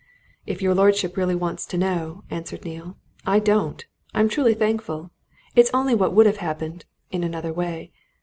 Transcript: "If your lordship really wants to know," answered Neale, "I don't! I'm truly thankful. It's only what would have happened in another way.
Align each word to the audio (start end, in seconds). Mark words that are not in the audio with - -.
"If 0.47 0.63
your 0.63 0.73
lordship 0.73 1.15
really 1.15 1.35
wants 1.35 1.63
to 1.67 1.77
know," 1.77 2.23
answered 2.31 2.65
Neale, 2.65 2.97
"I 3.23 3.37
don't! 3.37 3.85
I'm 4.15 4.29
truly 4.29 4.55
thankful. 4.55 5.11
It's 5.55 5.69
only 5.75 5.93
what 5.93 6.11
would 6.15 6.25
have 6.25 6.37
happened 6.37 6.85
in 7.11 7.23
another 7.23 7.53
way. 7.53 7.91